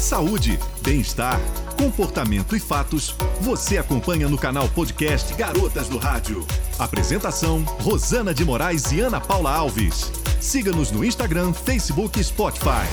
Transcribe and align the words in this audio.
Saúde, 0.00 0.58
bem-estar, 0.80 1.38
comportamento 1.76 2.56
e 2.56 2.58
fatos, 2.58 3.14
você 3.42 3.76
acompanha 3.76 4.30
no 4.30 4.38
canal 4.38 4.66
podcast 4.70 5.34
Garotas 5.34 5.88
do 5.88 5.98
Rádio. 5.98 6.44
Apresentação: 6.78 7.62
Rosana 7.82 8.32
de 8.32 8.42
Moraes 8.42 8.90
e 8.92 9.00
Ana 9.00 9.20
Paula 9.20 9.52
Alves. 9.52 10.10
Siga-nos 10.40 10.90
no 10.90 11.04
Instagram, 11.04 11.52
Facebook 11.52 12.18
e 12.18 12.24
Spotify. 12.24 12.88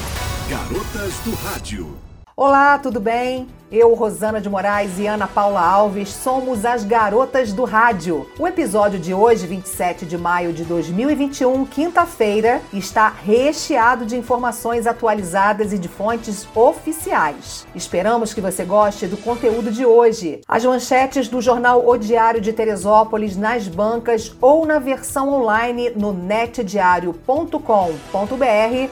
Garotas 0.50 1.14
do 1.24 1.34
Rádio. 1.36 2.07
Olá, 2.40 2.78
tudo 2.78 3.00
bem? 3.00 3.48
Eu, 3.70 3.94
Rosana 3.96 4.40
de 4.40 4.50
Moraes 4.50 4.98
e 4.98 5.08
Ana 5.08 5.28
Paula 5.28 5.60
Alves 5.60 6.08
somos 6.08 6.64
as 6.64 6.86
garotas 6.86 7.52
do 7.52 7.66
rádio. 7.66 8.26
O 8.40 8.48
episódio 8.48 8.98
de 8.98 9.14
hoje, 9.14 9.46
27 9.46 10.06
de 10.06 10.18
maio 10.18 10.54
de 10.54 10.64
2021, 10.64 11.66
quinta-feira, 11.66 12.62
está 12.72 13.10
recheado 13.10 14.05
de 14.05 14.16
informações 14.16 14.88
atualizadas 14.88 15.73
e 15.73 15.78
de 15.78 15.90
fontes 15.90 16.48
oficiais. 16.55 17.68
Esperamos 17.76 18.34
que 18.34 18.40
você 18.40 18.64
goste 18.64 19.06
do 19.06 19.17
conteúdo 19.17 19.70
de 19.70 19.86
hoje. 19.86 20.40
As 20.48 20.64
manchetes 20.64 21.28
do 21.28 21.42
jornal 21.42 21.86
O 21.86 21.98
Diário 21.98 22.40
de 22.40 22.54
Teresópolis 22.54 23.36
nas 23.36 23.67
bancas 23.67 24.34
ou 24.40 24.66
na 24.66 24.80
versão 24.80 25.28
online 25.34 25.90
no 25.90 26.14
netdiario.com.br 26.14 27.58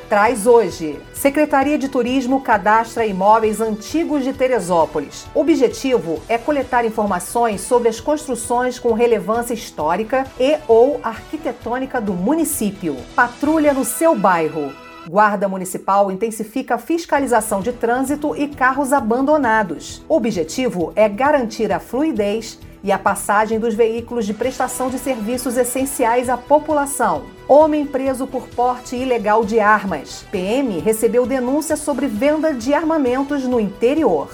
traz 0.09 0.45
hoje. 0.45 0.99
Secretaria 1.13 1.77
de 1.77 1.87
Turismo 1.87 2.41
cadastra 2.41 3.05
imóveis 3.05 3.34
antigos 3.61 4.23
de 4.23 4.33
Teresópolis 4.33 4.55
Teresópolis. 4.65 5.27
O 5.33 5.41
objetivo 5.41 6.21
é 6.27 6.37
coletar 6.37 6.85
informações 6.85 7.61
sobre 7.61 7.89
as 7.89 7.99
construções 7.99 8.79
com 8.79 8.93
relevância 8.93 9.53
histórica 9.53 10.25
e 10.39 10.57
ou 10.67 10.99
arquitetônica 11.03 11.99
do 11.99 12.13
município. 12.13 12.95
Patrulha 13.15 13.73
no 13.73 13.83
seu 13.83 14.15
bairro. 14.15 14.71
Guarda 15.07 15.47
Municipal 15.47 16.11
intensifica 16.11 16.75
a 16.75 16.79
fiscalização 16.79 17.61
de 17.61 17.71
trânsito 17.71 18.35
e 18.35 18.47
carros 18.47 18.91
abandonados. 18.91 20.03
O 20.09 20.15
objetivo 20.15 20.91
é 20.95 21.07
garantir 21.07 21.71
a 21.71 21.79
fluidez 21.79 22.57
e 22.85 22.91
a 22.91 22.99
passagem 22.99 23.59
dos 23.59 23.73
veículos 23.73 24.27
de 24.27 24.33
prestação 24.33 24.91
de 24.91 24.99
serviços 24.99 25.57
essenciais 25.57 26.29
à 26.29 26.37
população. 26.37 27.23
Homem 27.47 27.83
preso 27.83 28.27
por 28.27 28.47
porte 28.49 28.95
ilegal 28.95 29.43
de 29.43 29.59
armas. 29.59 30.23
PM 30.31 30.79
recebeu 30.79 31.25
denúncia 31.25 31.75
sobre 31.75 32.05
venda 32.05 32.53
de 32.53 32.75
armamentos 32.75 33.43
no 33.45 33.59
interior. 33.59 34.29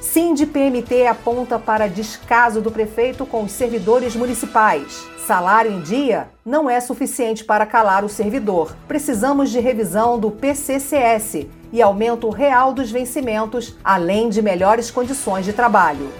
Sind 0.00 0.46
PMT 0.46 1.06
aponta 1.06 1.58
para 1.58 1.86
descaso 1.86 2.62
do 2.62 2.70
prefeito 2.70 3.26
com 3.26 3.44
os 3.44 3.52
servidores 3.52 4.16
municipais. 4.16 5.06
Salário 5.26 5.70
em 5.70 5.82
dia 5.82 6.28
não 6.46 6.70
é 6.70 6.80
suficiente 6.80 7.44
para 7.44 7.66
calar 7.66 8.06
o 8.06 8.08
servidor. 8.08 8.74
Precisamos 8.88 9.50
de 9.50 9.60
revisão 9.60 10.18
do 10.18 10.30
PCCS 10.30 11.46
e 11.70 11.82
aumento 11.82 12.30
real 12.30 12.72
dos 12.72 12.90
vencimentos, 12.90 13.76
além 13.84 14.30
de 14.30 14.40
melhores 14.40 14.90
condições 14.90 15.44
de 15.44 15.52
trabalho. 15.52 16.10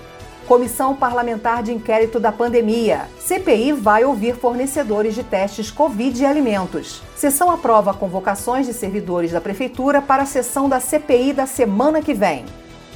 Comissão 0.46 0.94
Parlamentar 0.94 1.62
de 1.62 1.72
Inquérito 1.72 2.18
da 2.18 2.32
Pandemia. 2.32 3.08
CPI 3.18 3.72
vai 3.72 4.04
ouvir 4.04 4.34
fornecedores 4.36 5.14
de 5.14 5.22
testes 5.22 5.70
Covid 5.70 6.20
e 6.20 6.26
alimentos. 6.26 7.02
Sessão 7.16 7.50
aprova 7.50 7.94
convocações 7.94 8.66
de 8.66 8.74
servidores 8.74 9.32
da 9.32 9.40
Prefeitura 9.40 10.02
para 10.02 10.24
a 10.24 10.26
sessão 10.26 10.68
da 10.68 10.80
CPI 10.80 11.32
da 11.32 11.46
semana 11.46 12.02
que 12.02 12.12
vem. 12.14 12.44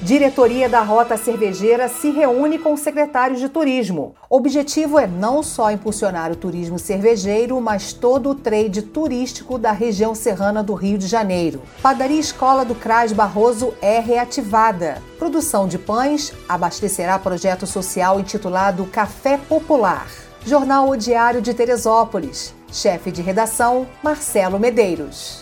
Diretoria 0.02 0.68
da 0.68 0.82
Rota 0.82 1.16
Cervejeira 1.16 1.88
se 1.88 2.10
reúne 2.10 2.58
com 2.58 2.76
secretários 2.76 3.40
de 3.40 3.48
turismo. 3.48 4.14
O 4.28 4.36
objetivo 4.36 4.98
é 4.98 5.06
não 5.06 5.42
só 5.42 5.70
impulsionar 5.70 6.30
o 6.30 6.36
turismo 6.36 6.78
cervejeiro, 6.78 7.58
mas 7.62 7.94
todo 7.94 8.30
o 8.30 8.34
trade 8.34 8.82
turístico 8.82 9.58
da 9.58 9.72
região 9.72 10.14
serrana 10.14 10.62
do 10.62 10.74
Rio 10.74 10.98
de 10.98 11.06
Janeiro. 11.06 11.62
Padaria 11.80 12.20
Escola 12.20 12.62
do 12.62 12.74
Cras 12.74 13.10
Barroso 13.10 13.72
é 13.80 13.98
reativada. 13.98 15.02
Produção 15.18 15.66
de 15.66 15.78
pães 15.78 16.30
abastecerá 16.46 17.18
projeto 17.18 17.66
social 17.66 18.20
intitulado 18.20 18.84
Café 18.86 19.38
Popular. 19.38 20.06
Jornal 20.44 20.90
O 20.90 20.96
Diário 20.96 21.40
de 21.40 21.54
Teresópolis. 21.54 22.54
Chefe 22.70 23.10
de 23.10 23.22
redação, 23.22 23.86
Marcelo 24.02 24.58
Medeiros. 24.58 25.40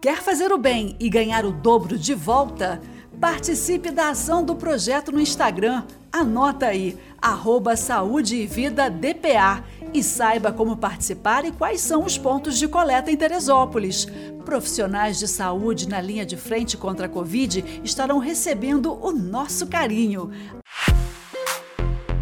Quer 0.00 0.20
fazer 0.22 0.50
o 0.50 0.58
bem 0.58 0.96
e 0.98 1.08
ganhar 1.10 1.44
o 1.44 1.52
dobro 1.52 1.96
de 1.96 2.14
volta? 2.14 2.80
Participe 3.22 3.92
da 3.92 4.08
ação 4.08 4.44
do 4.44 4.56
projeto 4.56 5.12
no 5.12 5.20
Instagram. 5.20 5.84
Anota 6.12 6.66
aí, 6.66 6.98
arroba 7.20 7.76
Saúde 7.76 8.34
e 8.34 8.48
Vida 8.48 8.90
DPA 8.90 9.62
e 9.94 10.02
saiba 10.02 10.50
como 10.50 10.76
participar 10.76 11.44
e 11.44 11.52
quais 11.52 11.80
são 11.80 12.04
os 12.04 12.18
pontos 12.18 12.58
de 12.58 12.66
coleta 12.66 13.12
em 13.12 13.16
Teresópolis. 13.16 14.08
Profissionais 14.44 15.20
de 15.20 15.28
saúde 15.28 15.88
na 15.88 16.00
linha 16.00 16.26
de 16.26 16.36
frente 16.36 16.76
contra 16.76 17.06
a 17.06 17.08
Covid 17.08 17.80
estarão 17.84 18.18
recebendo 18.18 18.92
o 19.00 19.12
nosso 19.12 19.68
carinho. 19.68 20.32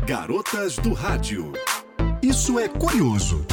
Garotas 0.06 0.76
do 0.76 0.92
Rádio. 0.92 1.54
Isso 2.22 2.58
é 2.58 2.68
curioso. 2.68 3.46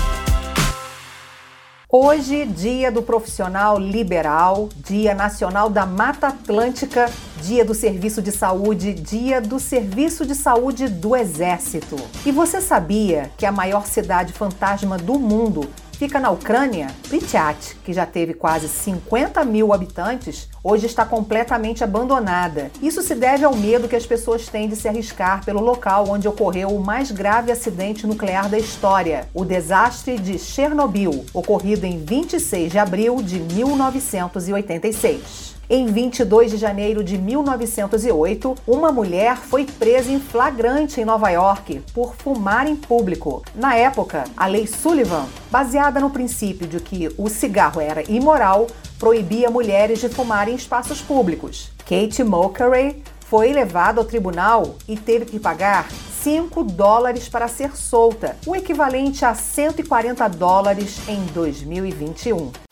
Hoje, 1.90 2.46
dia 2.46 2.92
do 2.92 3.02
profissional 3.02 3.80
liberal, 3.80 4.68
dia 4.75 5.16
nacional 5.16 5.70
da 5.70 5.86
Mata 5.86 6.28
Atlântica, 6.28 7.09
dia 7.42 7.64
do 7.64 7.74
serviço 7.74 8.22
de 8.22 8.30
saúde, 8.30 8.94
dia 8.94 9.40
do 9.40 9.58
serviço 9.58 10.26
de 10.26 10.36
saúde 10.36 10.90
do 10.90 11.16
Exército. 11.16 11.96
E 12.26 12.31
você 12.34 12.59
sabia 12.59 13.31
que 13.38 13.46
a 13.46 13.53
maior 13.53 13.86
cidade 13.86 14.34
fantasma 14.34 14.97
do 14.97 15.18
mundo 15.18 15.70
fica 15.97 16.19
na 16.19 16.30
Ucrânia, 16.30 16.90
Pripyat, 17.09 17.75
que 17.84 17.91
já 17.91 18.06
teve 18.06 18.35
quase 18.35 18.68
50 18.68 19.44
mil 19.44 19.74
habitantes, 19.74 20.47
hoje 20.63 20.85
está 20.85 21.03
completamente 21.03 21.84
abandonada. 21.84 22.69
Isso 22.81 23.02
se 23.02 23.16
deve 23.16 23.44
ao 23.44 23.56
medo 23.56 23.88
que 23.88 23.96
as 23.96 24.06
pessoas 24.06 24.47
têm 24.47 24.69
de 24.69 24.75
se 24.75 24.88
arriscar 24.88 25.44
pelo 25.44 25.59
local 25.59 26.06
onde 26.08 26.28
ocorreu 26.28 26.69
o 26.69 26.80
mais 26.80 27.09
grave 27.09 27.52
acidente 27.52 28.06
nuclear 28.06 28.47
da 28.47 28.59
história, 28.59 29.28
o 29.34 29.44
desastre 29.44 30.19
de 30.19 30.38
Chernobyl, 30.38 31.25
ocorrido 31.34 31.88
em 31.88 31.97
26 31.97 32.72
de 32.72 32.78
abril 32.78 33.16
de 33.24 33.40
1986. 33.40 35.56
Em 35.69 35.85
22 35.88 36.51
de 36.51 36.57
janeiro 36.57 37.03
de 37.03 37.17
1908, 37.17 38.55
uma 38.66 38.89
mulher 38.89 39.35
foi 39.35 39.66
presa 39.66 40.09
em 40.09 40.17
flagrante 40.17 41.01
em 41.01 41.05
Nova 41.05 41.29
York 41.29 41.83
por 41.94 42.16
fumar 42.16 42.66
em 42.67 42.75
público. 42.78 43.44
Na 43.53 43.75
época, 43.75 44.23
a 44.38 44.47
Lei 44.47 44.66
Sullivan, 44.66 45.25
baseada 45.51 46.00
no 46.00 46.09
princípio 46.09 46.66
de 46.66 46.79
que 46.79 47.13
o 47.17 47.28
cigarro 47.28 47.81
era 47.81 48.09
imoral, 48.09 48.67
proibia 48.97 49.50
mulheres 49.50 50.00
de 50.00 50.07
fumar 50.07 50.47
em 50.47 50.55
espaços 50.55 51.01
públicos. 51.01 51.69
Kate 51.79 52.23
Mulcahy 52.23 53.03
foi 53.25 53.51
levada 53.51 53.99
ao 53.99 54.05
tribunal 54.05 54.75
e 54.88 54.95
teve 54.95 55.25
que 55.25 55.38
pagar 55.38 55.89
5 56.23 56.63
dólares 56.63 57.28
para 57.28 57.49
ser 57.49 57.75
solta, 57.75 58.38
o 58.45 58.55
equivalente 58.55 59.25
a 59.25 59.35
140 59.35 60.29
dólares 60.29 60.97
em 61.09 61.25
2021. 61.34 62.66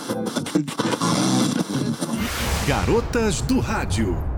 Garotas 2.76 3.40
do 3.40 3.62
Rádio. 3.62 4.35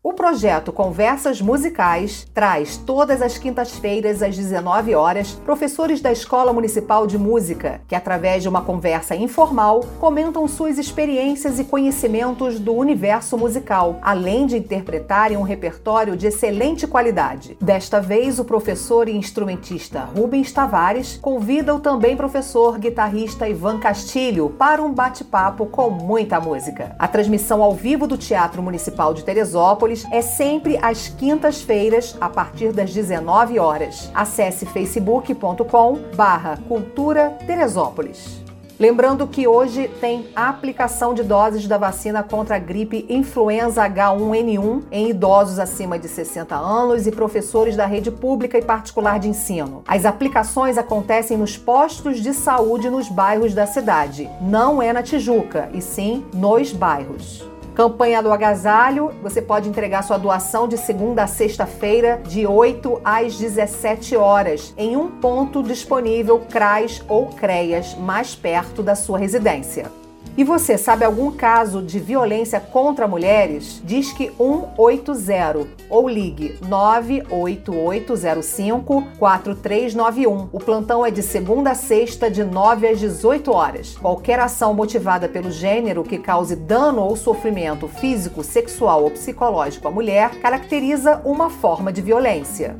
O 0.00 0.12
projeto 0.12 0.72
Conversas 0.72 1.42
Musicais 1.42 2.24
traz 2.32 2.76
todas 2.76 3.20
as 3.20 3.36
quintas-feiras 3.36 4.22
às 4.22 4.36
19 4.36 4.94
horas 4.94 5.32
professores 5.44 6.00
da 6.00 6.12
Escola 6.12 6.52
Municipal 6.52 7.04
de 7.04 7.18
Música 7.18 7.80
que, 7.88 7.96
através 7.96 8.44
de 8.44 8.48
uma 8.48 8.62
conversa 8.62 9.16
informal, 9.16 9.80
comentam 9.98 10.46
suas 10.46 10.78
experiências 10.78 11.58
e 11.58 11.64
conhecimentos 11.64 12.60
do 12.60 12.74
universo 12.74 13.36
musical, 13.36 13.98
além 14.00 14.46
de 14.46 14.56
interpretarem 14.56 15.36
um 15.36 15.42
repertório 15.42 16.16
de 16.16 16.28
excelente 16.28 16.86
qualidade. 16.86 17.58
Desta 17.60 18.00
vez, 18.00 18.38
o 18.38 18.44
professor 18.44 19.08
e 19.08 19.16
instrumentista 19.16 20.08
Rubens 20.16 20.52
Tavares 20.52 21.18
convida 21.20 21.74
o 21.74 21.80
também 21.80 22.16
professor 22.16 22.78
guitarrista 22.78 23.48
Ivan 23.48 23.80
Castilho 23.80 24.50
para 24.50 24.80
um 24.80 24.94
bate-papo 24.94 25.66
com 25.66 25.90
muita 25.90 26.38
música. 26.40 26.94
A 27.00 27.08
transmissão 27.08 27.64
ao 27.64 27.74
vivo 27.74 28.06
do 28.06 28.16
Teatro 28.16 28.62
Municipal 28.62 29.12
de 29.12 29.24
Teresópolis 29.24 29.87
é 30.10 30.20
sempre 30.20 30.78
às 30.82 31.08
quintas-feiras, 31.08 32.16
a 32.20 32.28
partir 32.28 32.72
das 32.72 32.92
19 32.92 33.58
horas. 33.58 34.10
Acesse 34.14 34.66
facebook.com 34.66 35.98
barra 36.14 36.58
Cultura 36.68 37.30
Teresópolis. 37.46 38.48
Lembrando 38.78 39.26
que 39.26 39.48
hoje 39.48 39.88
tem 40.00 40.28
aplicação 40.36 41.12
de 41.12 41.24
doses 41.24 41.66
da 41.66 41.76
vacina 41.76 42.22
contra 42.22 42.54
a 42.54 42.58
gripe 42.60 43.04
influenza 43.08 43.82
H1N1 43.88 44.84
em 44.92 45.10
idosos 45.10 45.58
acima 45.58 45.98
de 45.98 46.06
60 46.06 46.54
anos 46.54 47.04
e 47.04 47.10
professores 47.10 47.74
da 47.74 47.86
rede 47.86 48.12
pública 48.12 48.56
e 48.56 48.62
particular 48.62 49.18
de 49.18 49.28
ensino. 49.28 49.82
As 49.84 50.04
aplicações 50.04 50.78
acontecem 50.78 51.36
nos 51.36 51.56
postos 51.56 52.20
de 52.20 52.32
saúde 52.32 52.88
nos 52.88 53.08
bairros 53.08 53.52
da 53.52 53.66
cidade. 53.66 54.30
Não 54.40 54.80
é 54.80 54.92
na 54.92 55.02
Tijuca, 55.02 55.68
e 55.74 55.82
sim 55.82 56.24
nos 56.32 56.72
bairros. 56.72 57.57
Campanha 57.78 58.20
do 58.20 58.32
Agasalho, 58.32 59.12
você 59.22 59.40
pode 59.40 59.68
entregar 59.68 60.02
sua 60.02 60.18
doação 60.18 60.66
de 60.66 60.76
segunda 60.76 61.22
a 61.22 61.26
sexta-feira, 61.28 62.20
de 62.26 62.44
8 62.44 63.00
às 63.04 63.38
17 63.38 64.16
horas, 64.16 64.74
em 64.76 64.96
um 64.96 65.08
ponto 65.08 65.62
disponível 65.62 66.40
CRAS 66.40 67.00
ou 67.06 67.26
CREAS 67.26 67.94
mais 67.94 68.34
perto 68.34 68.82
da 68.82 68.96
sua 68.96 69.16
residência. 69.16 69.92
E 70.38 70.44
você 70.44 70.78
sabe 70.78 71.04
algum 71.04 71.30
caso 71.32 71.82
de 71.82 71.98
violência 71.98 72.58
contra 72.60 73.08
mulheres? 73.08 73.82
Diz 73.84 74.12
que 74.12 74.30
180 74.38 75.66
ou 75.90 76.08
ligue 76.08 76.56
98805 76.68 79.02
4391. 79.18 80.48
O 80.52 80.60
plantão 80.60 81.04
é 81.04 81.10
de 81.10 81.24
segunda 81.24 81.72
a 81.72 81.74
sexta, 81.74 82.30
de 82.30 82.44
9 82.44 82.86
às 82.86 83.00
18 83.00 83.52
horas. 83.52 83.96
Qualquer 83.96 84.38
ação 84.38 84.72
motivada 84.72 85.28
pelo 85.28 85.50
gênero 85.50 86.04
que 86.04 86.18
cause 86.18 86.54
dano 86.54 87.02
ou 87.02 87.16
sofrimento 87.16 87.88
físico, 87.88 88.44
sexual 88.44 89.02
ou 89.02 89.10
psicológico 89.10 89.88
à 89.88 89.90
mulher 89.90 90.38
caracteriza 90.40 91.20
uma 91.24 91.50
forma 91.50 91.92
de 91.92 92.00
violência. 92.00 92.76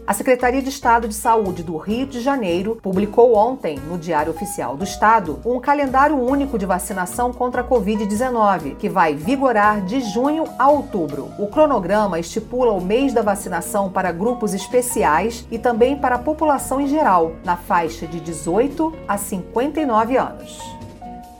A 0.09 0.15
Secretaria 0.15 0.63
de 0.63 0.71
Estado 0.71 1.07
de 1.07 1.13
Saúde 1.13 1.63
do 1.63 1.77
Rio 1.77 2.07
de 2.07 2.23
Janeiro 2.23 2.79
publicou 2.83 3.37
ontem, 3.37 3.79
no 3.79 3.99
Diário 3.99 4.33
Oficial 4.33 4.75
do 4.75 4.83
Estado, 4.83 5.39
um 5.45 5.61
calendário 5.61 6.17
único 6.17 6.59
de 6.59 6.65
vacinação 6.65 7.31
contra 7.31 7.61
a 7.61 7.65
Covid-19, 7.69 8.77
que 8.77 8.89
vai 8.89 9.15
vigorar 9.15 9.85
de 9.85 10.01
junho 10.01 10.45
a 10.59 10.67
outubro. 10.71 11.31
O 11.39 11.49
cronograma 11.49 12.19
estipula 12.19 12.73
o 12.73 12.81
mês 12.81 13.13
da 13.13 13.21
vacinação 13.21 13.91
para 13.91 14.11
grupos 14.11 14.55
especiais 14.55 15.47
e 15.51 15.59
também 15.59 15.95
para 15.95 16.15
a 16.15 16.19
população 16.19 16.81
em 16.81 16.87
geral, 16.87 17.33
na 17.45 17.59
faixa 17.59 18.07
de 18.07 18.19
18 18.19 18.95
a 19.07 19.19
59 19.19 20.17
anos. 20.17 20.78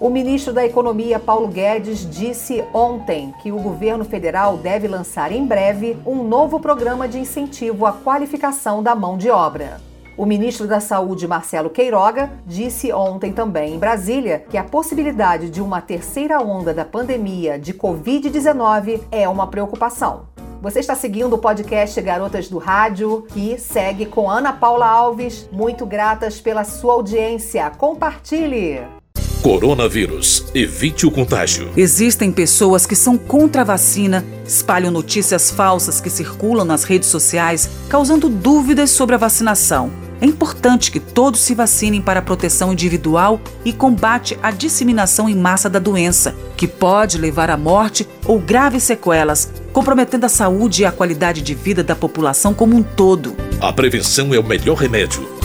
O 0.01 0.09
ministro 0.09 0.53
da 0.53 0.65
Economia, 0.65 1.19
Paulo 1.19 1.49
Guedes, 1.49 2.09
disse 2.09 2.65
ontem 2.73 3.35
que 3.43 3.51
o 3.51 3.59
governo 3.59 4.05
federal 4.05 4.57
deve 4.57 4.87
lançar 4.87 5.33
em 5.33 5.45
breve 5.45 5.99
um 6.07 6.23
novo 6.23 6.61
programa 6.61 7.09
de 7.09 7.19
incentivo 7.19 7.85
à 7.85 7.93
qualificação 7.93 8.81
da 8.81 8.95
mão 8.95 9.19
de 9.19 9.29
obra. 9.29 9.81
O 10.17 10.25
ministro 10.25 10.69
da 10.69 10.79
Saúde, 10.79 11.27
Marcelo 11.27 11.69
Queiroga, 11.69 12.31
disse 12.47 12.93
ontem 12.93 13.33
também 13.33 13.75
em 13.75 13.79
Brasília 13.79 14.45
que 14.49 14.57
a 14.57 14.63
possibilidade 14.63 15.51
de 15.51 15.61
uma 15.61 15.81
terceira 15.81 16.41
onda 16.41 16.73
da 16.73 16.85
pandemia 16.85 17.59
de 17.59 17.75
Covid-19 17.75 19.01
é 19.11 19.29
uma 19.29 19.49
preocupação. 19.49 20.27
Você 20.63 20.79
está 20.79 20.95
seguindo 20.95 21.33
o 21.33 21.39
podcast 21.39 22.01
Garotas 22.01 22.49
do 22.49 22.59
Rádio, 22.59 23.27
que 23.29 23.59
segue 23.59 24.07
com 24.07 24.31
Ana 24.31 24.53
Paula 24.53 24.87
Alves. 24.87 25.49
Muito 25.51 25.85
gratas 25.85 26.41
pela 26.41 26.63
sua 26.63 26.95
audiência. 26.95 27.69
Compartilhe! 27.71 28.98
Coronavírus. 29.43 30.45
Evite 30.53 31.07
o 31.07 31.11
contágio. 31.11 31.71
Existem 31.77 32.33
pessoas 32.33 32.85
que 32.85 32.97
são 32.97 33.17
contra 33.17 33.63
a 33.63 33.65
vacina, 33.65 34.25
espalham 34.47 34.91
notícias 34.91 35.51
falsas 35.51 36.01
que 36.01 36.11
circulam 36.11 36.65
nas 36.65 36.83
redes 36.83 37.09
sociais, 37.09 37.71
causando 37.89 38.29
dúvidas 38.29 38.91
sobre 38.91 39.15
a 39.15 39.19
vacinação. 39.19 39.93
É 40.21 40.27
importante 40.27 40.91
que 40.91 40.99
todos 40.99 41.41
se 41.41 41.55
vacinem 41.55 42.03
para 42.03 42.21
proteção 42.21 42.73
individual 42.73 43.41
e 43.65 43.73
combate 43.73 44.37
à 44.43 44.51
disseminação 44.51 45.29
em 45.29 45.37
massa 45.37 45.71
da 45.71 45.79
doença, 45.79 46.35
que 46.57 46.67
pode 46.67 47.17
levar 47.17 47.49
à 47.51 47.57
morte 47.57 48.09
ou 48.27 48.41
graves 48.41 48.83
sequelas, 48.83 49.49
comprometendo 49.73 50.25
a 50.25 50.29
saúde 50.29 50.83
e 50.83 50.85
a 50.85 50.91
qualidade 50.91 51.41
de 51.41 51.55
vida 51.55 51.85
da 51.85 51.95
população 51.95 52.53
como 52.53 52.77
um 52.77 52.83
todo. 52.83 53.37
A 53.61 53.73
prevenção 53.73 54.35
é 54.35 54.39
o 54.41 54.45
melhor 54.45 54.77
remédio. 54.77 55.38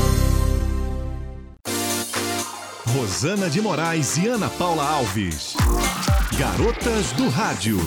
Rosana 3.14 3.48
de 3.48 3.62
Moraes 3.62 4.18
e 4.18 4.28
Ana 4.28 4.50
Paula 4.50 4.84
Alves. 4.84 5.54
Garotas 6.36 7.12
do 7.12 7.30
Rádio. 7.30 7.78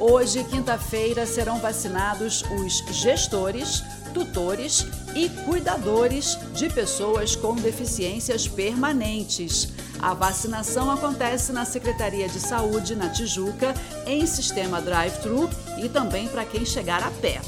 Hoje, 0.00 0.42
quinta-feira, 0.42 1.24
serão 1.24 1.60
vacinados 1.60 2.42
os 2.58 2.78
gestores, 2.92 3.84
tutores 4.12 4.84
e 5.14 5.28
cuidadores 5.28 6.36
de 6.52 6.68
pessoas 6.68 7.36
com 7.36 7.54
deficiências 7.54 8.48
permanentes. 8.48 9.72
A 10.02 10.14
vacinação 10.14 10.90
acontece 10.90 11.52
na 11.52 11.64
Secretaria 11.64 12.28
de 12.28 12.40
Saúde, 12.40 12.96
na 12.96 13.08
Tijuca, 13.08 13.72
em 14.04 14.26
sistema 14.26 14.80
drive-thru 14.80 15.48
e 15.80 15.88
também 15.88 16.26
para 16.26 16.44
quem 16.44 16.64
chegar 16.64 17.04
a 17.04 17.10
pé. 17.12 17.40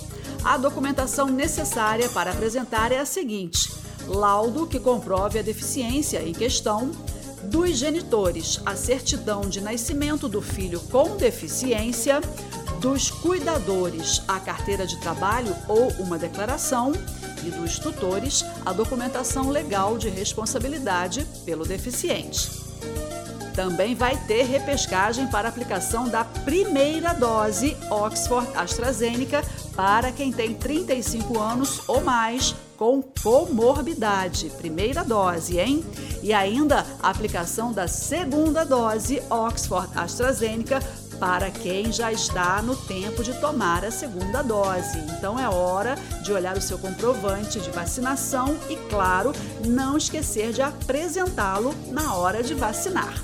A 0.44 0.56
documentação 0.56 1.26
necessária 1.26 2.08
para 2.10 2.30
apresentar 2.30 2.92
é 2.92 3.00
a 3.00 3.04
seguinte: 3.04 3.72
laudo 4.06 4.68
que 4.68 4.78
comprove 4.78 5.36
a 5.36 5.42
deficiência 5.42 6.22
em 6.22 6.32
questão, 6.32 6.92
dos 7.42 7.76
genitores 7.76 8.60
a 8.64 8.76
certidão 8.76 9.40
de 9.40 9.60
nascimento 9.60 10.28
do 10.28 10.40
filho 10.40 10.78
com 10.92 11.16
deficiência, 11.16 12.20
dos 12.80 13.10
cuidadores 13.10 14.22
a 14.28 14.38
carteira 14.38 14.86
de 14.86 14.96
trabalho 15.00 15.54
ou 15.66 15.88
uma 15.98 16.18
declaração 16.18 16.92
e 17.46 17.50
dos 17.50 17.78
tutores 17.78 18.44
a 18.64 18.72
documentação 18.72 19.50
legal 19.50 19.98
de 19.98 20.08
responsabilidade 20.08 21.26
pelo 21.44 21.64
deficiente. 21.64 22.64
Também 23.54 23.94
vai 23.94 24.16
ter 24.26 24.42
repescagem 24.42 25.28
para 25.28 25.48
aplicação 25.48 26.08
da 26.08 26.24
primeira 26.24 27.12
dose 27.12 27.76
Oxford 27.88 28.48
AstraZeneca 28.56 29.44
para 29.76 30.10
quem 30.10 30.32
tem 30.32 30.54
35 30.54 31.38
anos 31.38 31.80
ou 31.86 32.00
mais 32.00 32.54
com 32.76 33.00
comorbidade. 33.00 34.50
Primeira 34.58 35.04
dose, 35.04 35.58
hein? 35.58 35.84
E 36.20 36.32
ainda 36.32 36.84
a 37.00 37.10
aplicação 37.10 37.72
da 37.72 37.86
segunda 37.86 38.64
dose 38.64 39.22
Oxford 39.30 39.88
AstraZeneca 39.94 40.80
para 41.24 41.50
quem 41.50 41.90
já 41.90 42.12
está 42.12 42.60
no 42.60 42.76
tempo 42.76 43.24
de 43.24 43.32
tomar 43.40 43.82
a 43.82 43.90
segunda 43.90 44.42
dose. 44.42 44.98
Então 45.16 45.40
é 45.40 45.48
hora 45.48 45.94
de 46.22 46.30
olhar 46.30 46.54
o 46.54 46.60
seu 46.60 46.78
comprovante 46.78 47.58
de 47.60 47.70
vacinação 47.70 48.58
e, 48.68 48.76
claro, 48.90 49.32
não 49.64 49.96
esquecer 49.96 50.52
de 50.52 50.60
apresentá-lo 50.60 51.74
na 51.90 52.14
hora 52.14 52.42
de 52.42 52.52
vacinar. 52.52 53.14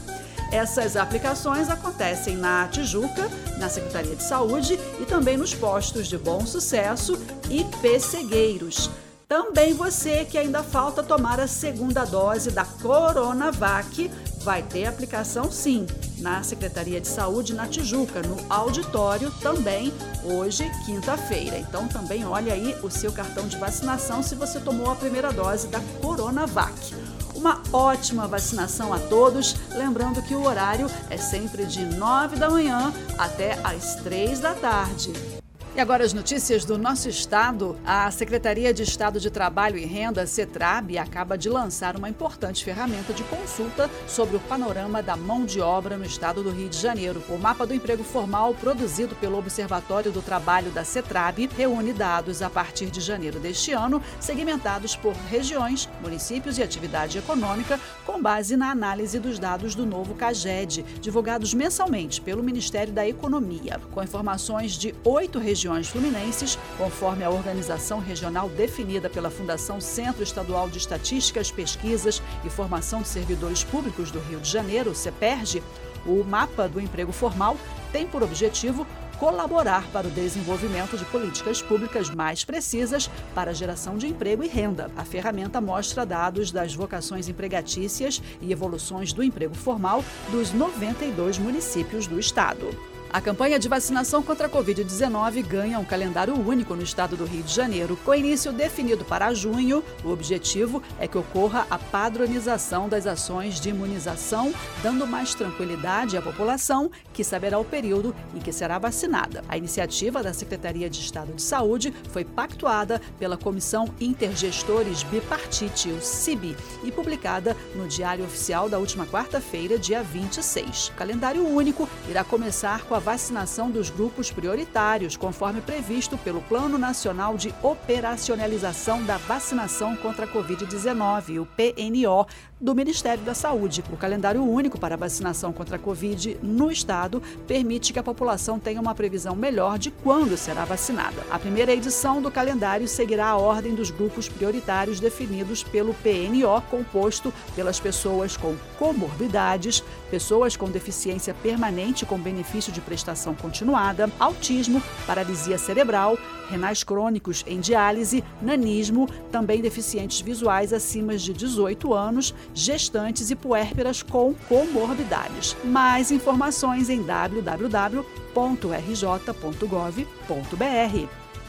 Essas 0.50 0.96
aplicações 0.96 1.68
acontecem 1.68 2.38
na 2.38 2.66
Tijuca, 2.68 3.30
na 3.58 3.68
Secretaria 3.68 4.16
de 4.16 4.22
Saúde 4.22 4.80
e 4.98 5.04
também 5.04 5.36
nos 5.36 5.52
postos 5.52 6.08
de 6.08 6.16
Bom 6.16 6.46
Sucesso 6.46 7.22
e 7.50 7.64
Pessegueiros. 7.82 8.88
Também 9.28 9.74
você 9.74 10.24
que 10.24 10.38
ainda 10.38 10.62
falta 10.62 11.02
tomar 11.02 11.38
a 11.38 11.46
segunda 11.46 12.06
dose 12.06 12.50
da 12.50 12.64
Coronavac 12.64 14.10
vai 14.42 14.62
ter 14.62 14.86
aplicação 14.86 15.50
sim 15.50 15.86
na 16.18 16.42
Secretaria 16.42 17.00
de 17.00 17.08
Saúde 17.08 17.54
na 17.54 17.66
Tijuca, 17.66 18.22
no 18.22 18.36
auditório 18.48 19.30
também 19.40 19.92
hoje, 20.24 20.70
quinta-feira. 20.84 21.58
Então 21.58 21.88
também 21.88 22.24
olha 22.24 22.52
aí 22.52 22.76
o 22.82 22.90
seu 22.90 23.12
cartão 23.12 23.46
de 23.48 23.56
vacinação 23.56 24.22
se 24.22 24.34
você 24.34 24.60
tomou 24.60 24.90
a 24.90 24.96
primeira 24.96 25.32
dose 25.32 25.68
da 25.68 25.80
Coronavac. 26.00 26.94
Uma 27.34 27.62
ótima 27.72 28.26
vacinação 28.26 28.92
a 28.92 28.98
todos, 28.98 29.56
lembrando 29.70 30.20
que 30.22 30.34
o 30.34 30.44
horário 30.44 30.90
é 31.08 31.16
sempre 31.16 31.64
de 31.64 31.84
9 31.84 32.36
da 32.36 32.50
manhã 32.50 32.92
até 33.16 33.58
às 33.64 33.94
3 33.96 34.40
da 34.40 34.52
tarde. 34.52 35.39
E 35.72 35.78
agora 35.78 36.04
as 36.04 36.12
notícias 36.12 36.64
do 36.64 36.76
nosso 36.76 37.08
estado. 37.08 37.78
A 37.86 38.10
Secretaria 38.10 38.74
de 38.74 38.82
Estado 38.82 39.20
de 39.20 39.30
Trabalho 39.30 39.78
e 39.78 39.84
Renda, 39.84 40.26
CETRAB, 40.26 40.98
acaba 40.98 41.38
de 41.38 41.48
lançar 41.48 41.96
uma 41.96 42.08
importante 42.08 42.64
ferramenta 42.64 43.12
de 43.12 43.22
consulta 43.22 43.88
sobre 44.08 44.36
o 44.36 44.40
panorama 44.40 45.00
da 45.00 45.16
mão 45.16 45.44
de 45.44 45.60
obra 45.60 45.96
no 45.96 46.04
estado 46.04 46.42
do 46.42 46.50
Rio 46.50 46.68
de 46.68 46.76
Janeiro. 46.76 47.22
O 47.28 47.38
mapa 47.38 47.64
do 47.64 47.72
emprego 47.72 48.02
formal, 48.02 48.52
produzido 48.52 49.14
pelo 49.14 49.38
Observatório 49.38 50.10
do 50.10 50.20
Trabalho 50.20 50.72
da 50.72 50.82
CETRAB, 50.82 51.48
reúne 51.56 51.92
dados 51.92 52.42
a 52.42 52.50
partir 52.50 52.90
de 52.90 53.00
janeiro 53.00 53.38
deste 53.38 53.70
ano, 53.70 54.02
segmentados 54.18 54.96
por 54.96 55.14
regiões, 55.30 55.88
municípios 56.02 56.58
e 56.58 56.64
atividade 56.64 57.16
econômica, 57.16 57.78
com 58.04 58.20
base 58.20 58.56
na 58.56 58.72
análise 58.72 59.20
dos 59.20 59.38
dados 59.38 59.76
do 59.76 59.86
novo 59.86 60.16
CAGED, 60.16 60.84
divulgados 61.00 61.54
mensalmente 61.54 62.20
pelo 62.20 62.42
Ministério 62.42 62.92
da 62.92 63.06
Economia, 63.06 63.80
com 63.92 64.02
informações 64.02 64.72
de 64.72 64.92
oito 65.04 65.38
regiões 65.38 65.59
regiões 65.60 65.88
fluminenses, 65.88 66.58
conforme 66.78 67.22
a 67.22 67.28
organização 67.28 67.98
regional 67.98 68.48
definida 68.48 69.10
pela 69.10 69.28
Fundação 69.28 69.78
Centro 69.78 70.22
Estadual 70.22 70.70
de 70.70 70.78
Estatísticas, 70.78 71.50
Pesquisas 71.50 72.22
e 72.42 72.48
Formação 72.48 73.02
de 73.02 73.08
Servidores 73.08 73.62
Públicos 73.62 74.10
do 74.10 74.20
Rio 74.20 74.40
de 74.40 74.50
Janeiro, 74.50 74.94
CEPERJ, 74.94 75.62
o 76.06 76.24
mapa 76.24 76.66
do 76.66 76.80
emprego 76.80 77.12
formal 77.12 77.58
tem 77.92 78.06
por 78.06 78.22
objetivo 78.22 78.86
colaborar 79.18 79.86
para 79.92 80.08
o 80.08 80.10
desenvolvimento 80.10 80.96
de 80.96 81.04
políticas 81.04 81.60
públicas 81.60 82.08
mais 82.08 82.42
precisas 82.42 83.10
para 83.34 83.50
a 83.50 83.54
geração 83.54 83.98
de 83.98 84.06
emprego 84.06 84.42
e 84.42 84.48
renda. 84.48 84.90
A 84.96 85.04
ferramenta 85.04 85.60
mostra 85.60 86.06
dados 86.06 86.50
das 86.50 86.74
vocações 86.74 87.28
empregatícias 87.28 88.22
e 88.40 88.50
evoluções 88.50 89.12
do 89.12 89.22
emprego 89.22 89.54
formal 89.54 90.02
dos 90.30 90.54
92 90.54 91.38
municípios 91.38 92.06
do 92.06 92.18
estado. 92.18 92.89
A 93.12 93.20
campanha 93.20 93.58
de 93.58 93.68
vacinação 93.68 94.22
contra 94.22 94.46
a 94.46 94.50
Covid-19 94.50 95.44
ganha 95.44 95.80
um 95.80 95.84
calendário 95.84 96.32
único 96.32 96.76
no 96.76 96.82
estado 96.84 97.16
do 97.16 97.24
Rio 97.24 97.42
de 97.42 97.52
Janeiro. 97.52 97.98
Com 98.04 98.14
início 98.14 98.52
definido 98.52 99.04
para 99.04 99.34
junho, 99.34 99.82
o 100.04 100.10
objetivo 100.10 100.80
é 100.96 101.08
que 101.08 101.18
ocorra 101.18 101.66
a 101.68 101.76
padronização 101.76 102.88
das 102.88 103.08
ações 103.08 103.58
de 103.60 103.70
imunização, 103.70 104.54
dando 104.80 105.08
mais 105.08 105.34
tranquilidade 105.34 106.16
à 106.16 106.22
população, 106.22 106.88
que 107.12 107.24
saberá 107.24 107.58
o 107.58 107.64
período 107.64 108.14
em 108.32 108.38
que 108.38 108.52
será 108.52 108.78
vacinada. 108.78 109.42
A 109.48 109.58
iniciativa 109.58 110.22
da 110.22 110.32
Secretaria 110.32 110.88
de 110.88 111.00
Estado 111.00 111.32
de 111.32 111.42
Saúde 111.42 111.92
foi 112.10 112.24
pactuada 112.24 113.00
pela 113.18 113.36
Comissão 113.36 113.92
Intergestores 114.00 115.02
Bipartite, 115.02 115.90
o 115.90 116.00
CIB, 116.00 116.56
e 116.84 116.92
publicada 116.92 117.56
no 117.74 117.88
Diário 117.88 118.24
Oficial 118.24 118.68
da 118.68 118.78
última 118.78 119.04
quarta-feira, 119.04 119.76
dia 119.76 120.00
26. 120.00 120.90
O 120.90 120.92
calendário 120.92 121.44
único 121.44 121.88
irá 122.08 122.22
começar 122.22 122.84
com 122.84 122.99
a 123.00 123.02
vacinação 123.02 123.70
dos 123.70 123.88
grupos 123.88 124.30
prioritários, 124.30 125.16
conforme 125.16 125.62
previsto 125.62 126.18
pelo 126.18 126.42
Plano 126.42 126.76
Nacional 126.76 127.34
de 127.34 127.54
Operacionalização 127.62 129.02
da 129.04 129.16
Vacinação 129.16 129.96
contra 129.96 130.26
a 130.26 130.28
Covid-19, 130.28 131.40
o 131.40 131.46
PNO, 131.46 132.26
do 132.60 132.74
Ministério 132.74 133.24
da 133.24 133.32
Saúde. 133.32 133.82
O 133.90 133.96
calendário 133.96 134.42
único 134.42 134.78
para 134.78 134.94
a 134.94 134.98
vacinação 134.98 135.52
contra 135.52 135.76
a 135.76 135.78
Covid 135.78 136.36
no 136.42 136.70
estado 136.70 137.22
permite 137.46 137.92
que 137.92 137.98
a 137.98 138.02
população 138.02 138.58
tenha 138.58 138.80
uma 138.80 138.94
previsão 138.94 139.34
melhor 139.34 139.78
de 139.78 139.90
quando 139.90 140.36
será 140.36 140.64
vacinada. 140.64 141.24
A 141.30 141.38
primeira 141.38 141.72
edição 141.72 142.20
do 142.20 142.30
calendário 142.30 142.86
seguirá 142.86 143.28
a 143.28 143.38
ordem 143.38 143.74
dos 143.74 143.90
grupos 143.90 144.28
prioritários 144.28 145.00
definidos 145.00 145.62
pelo 145.62 145.94
PNO, 145.94 146.60
composto 146.70 147.32
pelas 147.56 147.80
pessoas 147.80 148.36
com 148.36 148.54
comorbidades, 148.78 149.82
pessoas 150.10 150.56
com 150.56 150.70
deficiência 150.70 151.32
permanente 151.32 152.04
com 152.04 152.18
benefício 152.18 152.72
de 152.72 152.80
prestação 152.80 153.34
continuada, 153.34 154.10
autismo, 154.18 154.82
paralisia 155.06 155.56
cerebral, 155.56 156.18
renais 156.50 156.82
crônicos 156.82 157.44
em 157.46 157.60
diálise, 157.60 158.24
nanismo, 158.42 159.08
também 159.30 159.62
deficientes 159.62 160.20
visuais 160.20 160.72
acima 160.72 161.16
de 161.16 161.32
18 161.32 161.94
anos, 161.94 162.34
gestantes 162.54 163.30
e 163.30 163.36
puérperas 163.36 164.02
com 164.02 164.34
comorbidades. 164.48 165.56
Mais 165.64 166.10
informações 166.10 166.90
em 166.90 167.02
www.rj.gov.br. 167.02 167.60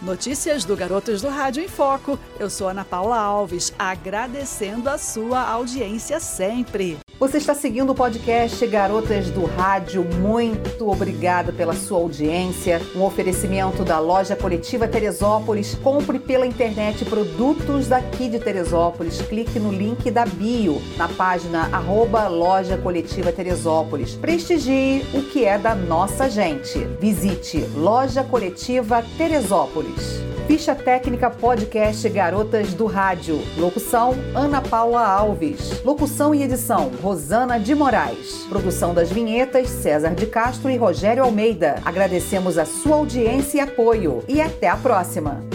Notícias 0.01 0.65
do 0.65 0.75
Garotos 0.75 1.21
do 1.21 1.29
Rádio 1.29 1.63
em 1.63 1.67
Foco. 1.67 2.17
Eu 2.39 2.49
sou 2.49 2.69
Ana 2.69 2.83
Paula 2.83 3.19
Alves, 3.19 3.71
agradecendo 3.77 4.89
a 4.89 4.97
sua 4.97 5.41
audiência 5.41 6.19
sempre. 6.19 7.00
Você 7.21 7.37
está 7.37 7.53
seguindo 7.53 7.91
o 7.91 7.95
podcast 7.95 8.65
Garotas 8.65 9.29
do 9.29 9.45
Rádio. 9.45 10.03
Muito 10.03 10.89
obrigada 10.89 11.53
pela 11.53 11.75
sua 11.75 11.99
audiência. 11.99 12.81
Um 12.95 13.03
oferecimento 13.03 13.83
da 13.83 13.99
loja 13.99 14.35
coletiva 14.35 14.87
Teresópolis. 14.87 15.75
Compre 15.83 16.17
pela 16.17 16.47
internet 16.47 17.05
produtos 17.05 17.87
daqui 17.87 18.27
de 18.27 18.39
Teresópolis. 18.39 19.21
Clique 19.21 19.59
no 19.59 19.71
link 19.71 20.09
da 20.09 20.25
bio 20.25 20.81
na 20.97 21.07
página 21.07 21.69
arroba 21.71 22.27
loja 22.27 22.75
coletiva 22.75 23.31
Teresópolis. 23.31 24.15
Prestigie 24.15 25.05
o 25.13 25.21
que 25.21 25.45
é 25.45 25.59
da 25.59 25.75
nossa 25.75 26.27
gente. 26.27 26.79
Visite 26.99 27.59
Loja 27.75 28.23
Coletiva 28.23 29.05
Teresópolis. 29.15 30.20
Ficha 30.47 30.75
técnica 30.75 31.29
podcast 31.29 32.07
Garotas 32.09 32.73
do 32.73 32.85
Rádio. 32.85 33.39
Locução 33.57 34.13
Ana 34.35 34.61
Paula 34.61 35.05
Alves. 35.05 35.81
Locução 35.83 36.35
e 36.35 36.43
edição 36.43 36.91
Rosana 37.01 37.59
de 37.59 37.73
Moraes. 37.73 38.45
Produção 38.49 38.93
das 38.93 39.09
vinhetas 39.09 39.69
César 39.69 40.13
de 40.13 40.25
Castro 40.25 40.69
e 40.69 40.75
Rogério 40.77 41.23
Almeida. 41.23 41.75
Agradecemos 41.85 42.57
a 42.57 42.65
sua 42.65 42.97
audiência 42.97 43.59
e 43.59 43.61
apoio 43.61 44.23
e 44.27 44.41
até 44.41 44.67
a 44.67 44.75
próxima. 44.75 45.50